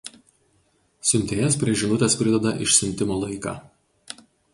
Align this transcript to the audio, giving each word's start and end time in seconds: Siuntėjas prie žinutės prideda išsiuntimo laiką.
Siuntėjas 1.09 1.57
prie 1.63 1.75
žinutės 1.81 2.15
prideda 2.21 2.53
išsiuntimo 2.67 3.19
laiką. 3.25 3.55